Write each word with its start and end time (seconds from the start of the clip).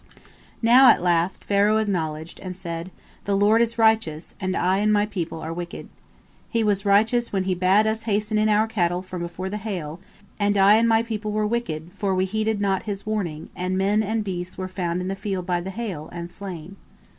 Now, 0.63 0.89
at 0.89 1.03
last, 1.03 1.43
Pharaoh 1.45 1.77
acknowledged, 1.77 2.39
and 2.39 2.55
said, 2.55 2.89
"The 3.25 3.37
Lord 3.37 3.61
is 3.61 3.77
righteous, 3.77 4.33
and 4.41 4.57
I 4.57 4.79
and 4.79 4.91
my 4.91 5.05
people 5.05 5.41
are 5.41 5.53
wicked. 5.53 5.89
He 6.49 6.63
was 6.63 6.87
righteous 6.87 7.31
when 7.31 7.43
He 7.43 7.53
bade 7.53 7.85
us 7.85 8.01
hasten 8.01 8.39
in 8.39 8.49
our 8.49 8.65
cattle 8.65 9.03
from 9.03 9.21
before 9.21 9.47
the 9.51 9.57
hail, 9.57 9.99
and 10.39 10.57
I 10.57 10.77
and 10.77 10.87
my 10.89 11.03
people 11.03 11.31
were 11.31 11.45
wicked, 11.45 11.91
for 11.95 12.15
we 12.15 12.25
heeded 12.25 12.59
not 12.59 12.81
His 12.89 13.05
warning, 13.05 13.51
and 13.55 13.77
men 13.77 14.01
and 14.01 14.23
beasts 14.23 14.57
were 14.57 14.67
found 14.67 15.01
in 15.01 15.07
the 15.07 15.15
field 15.15 15.45
by 15.45 15.61
the 15.61 15.69
hail, 15.69 16.09
and 16.11 16.31
slain." 16.31 16.77